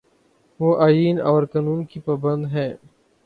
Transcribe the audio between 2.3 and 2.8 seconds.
ہے۔